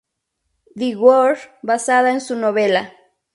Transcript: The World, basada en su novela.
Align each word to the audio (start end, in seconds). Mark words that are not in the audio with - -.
The 0.79 0.95
World, 1.01 1.37
basada 1.63 2.09
en 2.11 2.21
su 2.21 2.35
novela. 2.35 2.91